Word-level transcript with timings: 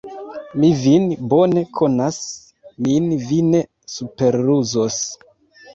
Mi 0.61 0.71
vin 0.85 1.05
bone 1.33 1.63
konas, 1.81 2.17
min 2.87 3.15
vi 3.29 3.41
ne 3.53 3.65
superruzos! 3.99 4.99